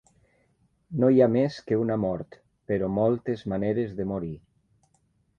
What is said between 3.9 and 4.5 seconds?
de morir.